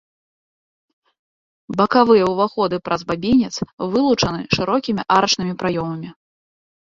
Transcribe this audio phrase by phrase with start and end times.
[1.81, 3.55] Бакавыя ўваходы праз бабінец
[3.97, 6.09] вылучаны шырокімі арачнымі праёмамі.